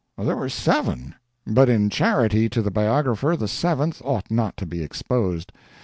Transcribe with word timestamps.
There 0.17 0.35
were 0.35 0.49
seven; 0.49 1.13
but 1.45 1.69
in 1.69 1.91
charity 1.91 2.49
to 2.49 2.63
the 2.63 2.71
biographer 2.71 3.35
the 3.37 3.47
seventh 3.47 4.01
ought 4.03 4.31
not 4.31 4.57
to 4.57 4.65
be 4.65 4.81
exposed. 4.81 5.51